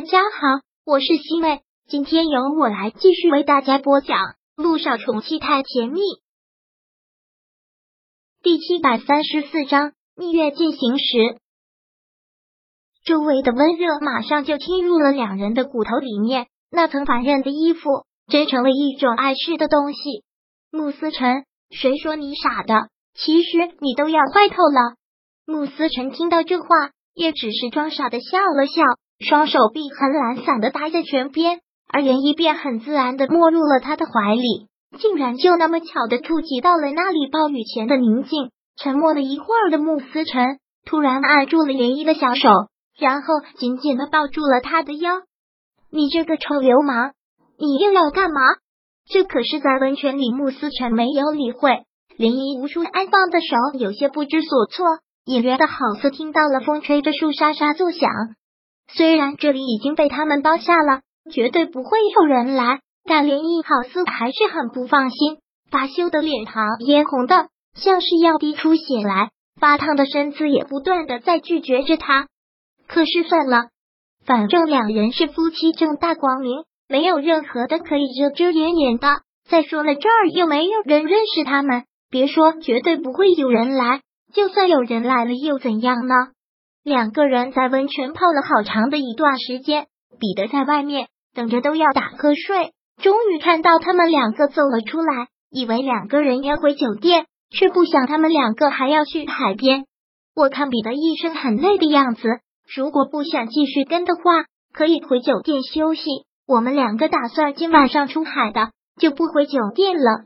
[0.00, 4.16] 大家好，我是西妹，今天由我来继续为大家播讲
[4.56, 6.00] 《路上宠妻太甜蜜》
[8.42, 11.36] 第七百三十四章蜜月进行时。
[13.04, 20.24] 周围的温热马上就侵入了两人的骨头里面，那层烦人的衣服真成了一种碍事的东西。
[20.70, 22.88] 穆思辰，谁说你傻的？
[23.12, 24.96] 其实你都要坏透了。
[25.44, 26.68] 穆思辰听到这话，
[27.12, 28.82] 也只是装傻的笑了笑。
[29.20, 34.66] 双手臂很懒散的搭在泉边，而连一便很自然的没入了他的怀里，
[34.98, 38.50] 竟然就那么巧的触及到了那里暴雨前的宁静。
[38.82, 42.48] 沉默了一会儿的穆思辰突然按住了涟漪的小手，
[42.98, 43.26] 然后
[43.58, 45.20] 紧紧的抱住了他的腰。
[45.90, 47.12] 你这个臭流氓，
[47.58, 48.40] 你又要干嘛？
[49.06, 50.32] 这可是在温泉里。
[50.32, 51.70] 穆思辰没有理会
[52.16, 54.86] 涟漪无处安放的手，有些不知所措，
[55.26, 58.08] 隐约的好似听到了风吹着树沙沙作响。
[58.94, 61.00] 虽然这里已经被他们包下了，
[61.30, 65.38] 绝对不会有人来，但连毅好似还是很不放心。
[65.70, 72.26] 发羞的脸庞嫣红的，像是要滴出血来，发烫的身子也不断的在拒绝着他。
[72.88, 73.68] 可是算了，
[74.26, 79.06] 反正两人是夫妻，正大光明，没有任何的可以遮遮掩掩的。
[79.48, 84.00] 再说了，这儿又没有人认识他们，别说绝对不会有人来，
[84.34, 86.14] 就算有人来了又怎样呢？
[86.82, 89.86] 两个人在温泉泡了好长的一段时间，
[90.18, 99.84] 彼得在外面等着都要打瞌睡，终于看到他们两个走了出来，以为两个人要回酒店，却不想他们两个还要去海边。
[100.34, 102.22] 我看彼得医生很累的样子，
[102.74, 106.02] 如果不想继续跟的话，可以回酒店休息。
[106.46, 110.24] 我们两个打算今晚上出海的，就不回酒店了。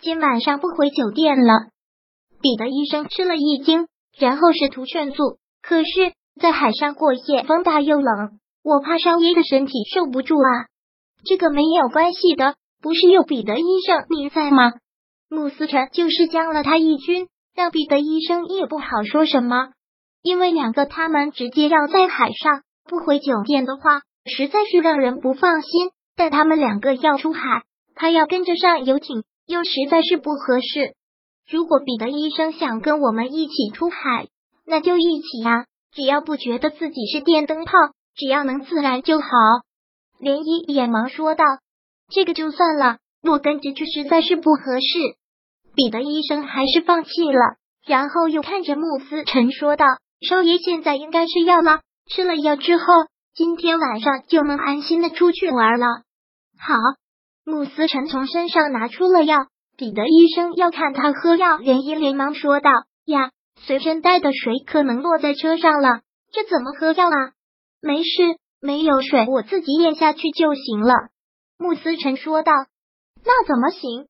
[0.00, 1.70] 今晚上不回酒店了，
[2.40, 5.38] 彼得医生吃了一惊，然后试图劝阻。
[5.68, 10.64] 可是，在海上过夜，风大又冷，我怕少爷的身体受不住啊。
[11.26, 14.72] 这个没有关系的，不是有彼得医生你在吗？
[15.28, 19.72] 穆思辰就是将了他一军，让彼得医生也不好说什么。
[20.22, 25.90] 因为两个他们直接要在海上，不回酒店的话，实在是让人不放心。
[26.16, 30.94] 但他们两个要出海，他要跟着上游艇，又实在是不合适。
[31.46, 34.28] 如果彼得医生想跟我们一起出海，
[34.68, 35.64] 那就一起呀！
[35.90, 37.72] 只要不觉得自己是电灯泡，
[38.14, 39.26] 只要能自然就好。
[40.20, 41.44] 涟漪眼忙说道
[42.12, 44.98] ：“这个就算了，我跟着去实在是不合适。”
[45.74, 47.56] 彼得医生还是放弃了，
[47.86, 49.86] 然后又看着穆思辰说道
[50.28, 51.80] ：“少爷现在应该是药了，
[52.10, 52.84] 吃了药之后，
[53.34, 55.86] 今天晚上就能安心的出去玩了。”
[56.60, 56.74] 好，
[57.46, 59.46] 穆思辰从身上拿出了药。
[59.78, 62.70] 彼得医生要看他喝药，涟漪连忙说道
[63.06, 63.30] ：“呀。”
[63.66, 66.00] 随身带的水可能落在车上了，
[66.32, 67.32] 这怎么喝药啊？
[67.80, 70.94] 没事，没有水，我自己咽下去就行了。
[71.58, 72.52] 穆思辰说道。
[73.24, 74.06] 那怎么行？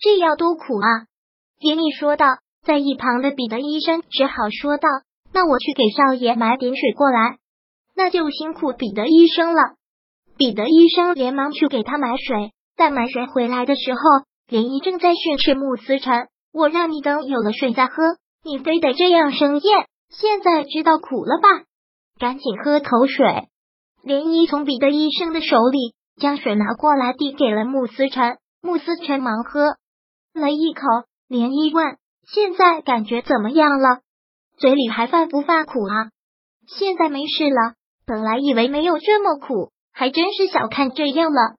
[0.00, 1.06] 这药多苦啊！
[1.60, 2.26] 连你说道。
[2.64, 4.88] 在一旁的彼得医生只好说道
[5.32, 7.38] ：“那我去给少爷买点水过来。”
[7.94, 9.76] 那就辛苦彼得医生了。
[10.36, 12.50] 彼得医生连忙去给他买水。
[12.76, 14.00] 在买水回来的时候，
[14.48, 17.92] 连姨正在训斥穆思辰：“我让你等有了水再喝。”
[18.46, 19.86] 你非得这样生厌？
[20.08, 21.64] 现在知道苦了吧？
[22.16, 23.26] 赶紧喝口水。
[24.04, 28.38] 涟漪从彼得医生的手里将水拿过来，递给了穆思辰。
[28.62, 29.76] 穆思辰忙喝
[30.32, 30.82] 了一口。
[31.28, 31.96] 涟漪问
[32.32, 33.98] ：“现在感觉怎么样了？
[34.58, 36.10] 嘴里还犯不犯苦啊？”
[36.78, 37.74] 现在没事了。
[38.06, 41.56] 本来以为没有这么苦，还真是小看这样了。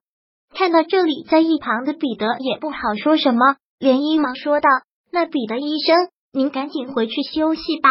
[0.56, 3.58] 看到这里，在一旁的彼得也不好说什么。
[3.78, 4.70] 涟漪忙说道
[5.12, 7.90] ：“那彼得医生。”您赶紧回去休息吧。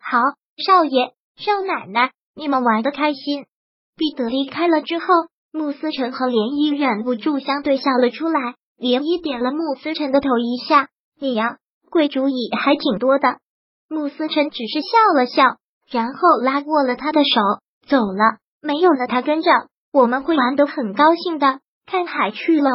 [0.00, 0.18] 好，
[0.56, 3.46] 少爷、少奶奶，你们玩的开心。
[3.96, 5.06] 彼得离开了之后，
[5.52, 8.54] 穆思辰和涟漪忍不住相对笑了出来。
[8.78, 11.56] 涟漪点了穆思辰的头一下：“你呀，
[11.90, 13.38] 贵主意还挺多的。”
[13.90, 15.56] 穆思辰只是笑了笑，
[15.90, 17.40] 然后拉过了他的手
[17.88, 18.38] 走了。
[18.60, 19.50] 没有了他跟着，
[19.92, 21.60] 我们会玩得很高兴的。
[21.86, 22.70] 看海去了，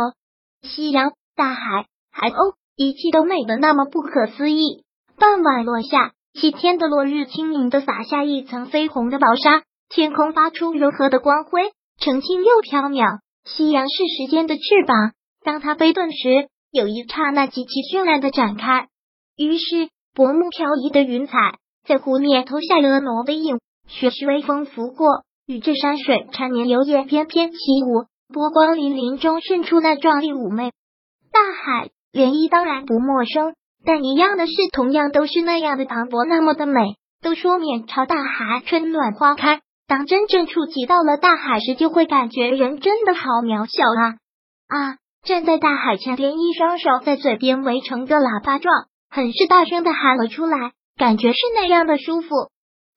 [0.61, 4.83] 夕阳、大海、海鸥，一切都美得那么不可思议。
[5.17, 13.19] 傍晚落下，西天的落日轻盈的洒下一层绯红的薄纱，天空发出柔和的光辉，澄清又飘渺。
[13.45, 15.11] 夕阳是时间的翅膀，
[15.43, 18.87] 当它飞顿时，有一刹那极其绚烂的展开。
[19.37, 21.33] 于是，薄暮飘逸的云彩
[21.85, 30.71] 在湖面投下婀娜的影，徐徐微风拂过，与这山水缠绵流叶翩翩起舞，波光粼粼中渗出那壮丽妩媚。
[31.31, 33.55] 大海涟漪当然不陌生。
[33.85, 44.15] 但一样的是，同样都是那样的磅礴，那么的美，都说面朝大海，春暖花开，当真正触及到了大海时，就会感觉人真的好渺小啊
[44.69, 44.97] 啊！
[45.25, 48.73] 站在大海前，连一双手在嘴边围成个喇叭状，
[49.09, 52.29] 很是大声的喊了出来，感觉是那样的舒服。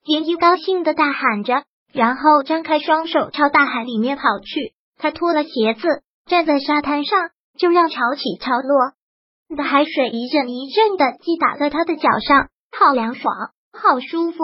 [0.05, 4.75] 连一高兴的大喊着，然后张开双手朝大海里面跑去。
[4.99, 5.89] 他脱了鞋子，
[6.27, 8.93] 站在沙滩上，就让潮起潮落
[9.55, 13.33] 的海水一阵一阵的击打在他的脚上，好凉爽，
[13.73, 14.39] 好舒服。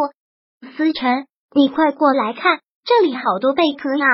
[0.76, 4.06] 思辰，你快过来看，这里好多贝壳呀！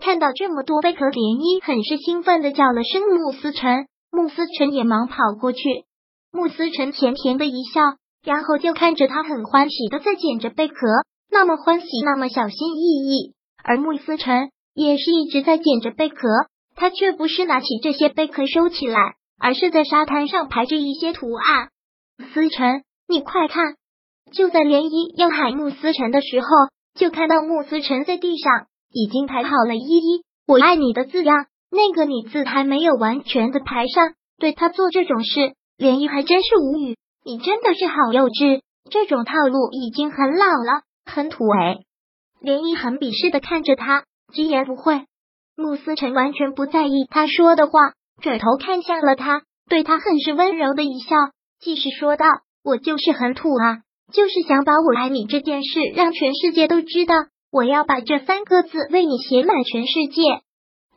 [0.00, 5.84] 看到这么多贝壳，涟漪很是兴奋的叫了声“穆思辰”，穆思辰也忙跑过去。
[6.32, 7.82] 穆思辰甜甜的一笑，
[8.24, 10.74] 然后就看着他很欢喜的在捡着贝壳，
[11.30, 13.34] 那么欢喜，那么小心翼翼。
[13.62, 16.28] 而穆思辰也是一直在捡着贝壳，
[16.74, 21.70] 他却不是拿起这些贝壳收起来，而是在沙滩上排着一些图案。
[22.32, 23.76] 思辰，你快看！
[24.32, 26.46] 就在涟漪要喊穆思辰的时候，
[26.94, 28.66] 就看到穆思辰在地上。
[28.96, 34.14] 已经排好了依依，我爱你的字样，那个你字还没有完全的排上。
[34.38, 36.96] 对他做这种事，连依还真是无语。
[37.24, 41.78] 你真的是好幼稚，这种套路已经很老了，很土哎。
[42.40, 45.06] 连依很鄙视的看着他，直言不讳。
[45.56, 47.72] 穆思辰完全不在意他说的话，
[48.20, 51.16] 转头看向了他，对他很是温柔的一笑，
[51.60, 52.26] 继续说道
[52.64, 53.78] ：“我就是很土啊，
[54.12, 57.14] 就是想把我爱你这件事让全世界都知道。”
[57.54, 60.22] 我要把这三个字为你写满全世界。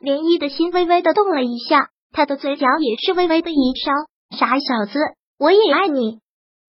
[0.01, 3.91] 涟漪的心微微的动了一下，他的嘴角也是微微的一烧。
[4.35, 4.97] 傻小子，
[5.37, 6.17] 我也爱你。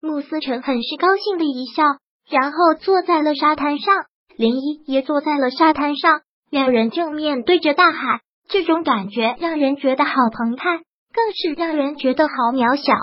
[0.02, 1.84] 穆思成很是高兴的一笑，
[2.28, 3.94] 然后坐在了沙滩上，
[4.36, 10.78] 涟漪也坐在了沙滩上，两人正面对着大海，这种感觉让人觉得好澎湃，
[11.12, 12.94] 更是让人觉得好渺小。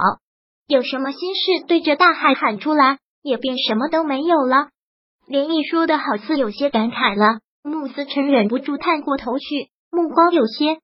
[0.67, 4.69] 有什么心事对着大海喊出来，也便什么都没有了。
[5.27, 10.79] 林毅说的好似有些感慨了，穆思成忍不住探过头去，目光有些怯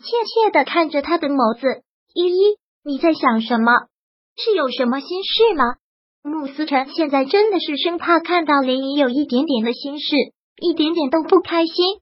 [0.00, 1.82] 怯的看着他的眸子。
[2.14, 3.72] 依依，你在想什么？
[4.36, 5.76] 是有什么心事吗？
[6.24, 10.16] 穆思成现在真的是生怕看到林毅有一点点的心事，
[10.60, 12.01] 一点点都不开心。